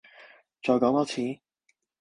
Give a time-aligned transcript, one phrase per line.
[0.63, 1.37] 再講多次？